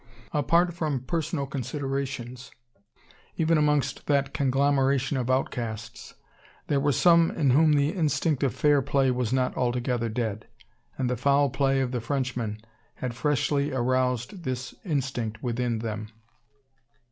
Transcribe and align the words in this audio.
Apart 0.31 0.73
from 0.73 1.01
personal 1.01 1.45
considerations, 1.45 2.49
even 3.37 3.55
amongst 3.55 4.07
that 4.07 4.33
conglomeration 4.33 5.15
of 5.15 5.29
outcasts, 5.29 6.15
there 6.65 6.79
were 6.79 6.91
some 6.91 7.29
in 7.29 7.51
whom 7.51 7.73
the 7.73 7.89
instinct 7.89 8.41
of 8.41 8.55
"fair 8.55 8.81
play" 8.81 9.11
was 9.11 9.31
not 9.31 9.55
altogether 9.55 10.09
dead; 10.09 10.47
and 10.97 11.07
the 11.07 11.15
foul 11.15 11.51
play 11.51 11.81
of 11.81 11.91
the 11.91 12.01
Frenchman 12.01 12.57
had 12.95 13.13
freshly 13.13 13.71
aroused 13.73 14.43
this 14.43 14.73
instinct 14.83 15.43
within 15.43 15.77
them. 15.77 16.07